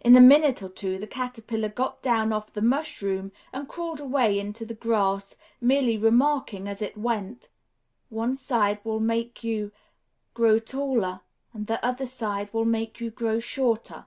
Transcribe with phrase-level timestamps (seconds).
[0.00, 4.38] In a minute or two, the Caterpillar got down off the mushroom and crawled away
[4.38, 7.50] into the grass, merely remarking, as it went,
[8.08, 9.72] "One side will make you
[10.32, 11.20] grow taller,
[11.52, 14.06] and the other side will make you grow shorter."